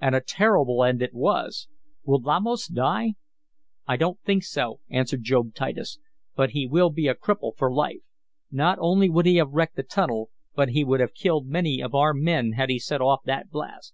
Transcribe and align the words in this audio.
"And 0.00 0.14
a 0.14 0.20
terrible 0.20 0.84
end 0.84 1.02
it 1.02 1.12
was. 1.12 1.66
Will 2.04 2.22
Lamos 2.22 2.68
die?" 2.68 3.14
"I 3.84 3.96
don't 3.96 4.20
think 4.20 4.44
so," 4.44 4.78
answered 4.88 5.24
Job 5.24 5.56
Titus. 5.56 5.98
"But 6.36 6.50
he 6.50 6.68
will 6.68 6.88
be 6.90 7.08
a 7.08 7.16
cripple 7.16 7.56
for 7.56 7.74
life. 7.74 8.02
Not 8.52 8.78
only 8.80 9.10
would 9.10 9.26
he 9.26 9.38
have 9.38 9.50
wrecked 9.50 9.74
the 9.74 9.82
tunnel, 9.82 10.30
but 10.54 10.68
he 10.68 10.84
would 10.84 11.00
have 11.00 11.14
killed 11.14 11.48
many 11.48 11.82
of 11.82 11.96
our 11.96 12.14
men 12.14 12.52
had 12.52 12.70
he 12.70 12.78
set 12.78 13.00
off 13.00 13.24
that 13.24 13.50
blast. 13.50 13.92